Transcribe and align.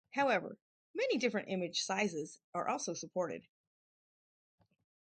However, 0.13 0.57
many 0.95 1.19
different 1.19 1.49
image 1.49 1.83
sizes 1.83 2.39
are 2.55 2.67
also 2.67 2.95
supported. 2.95 3.45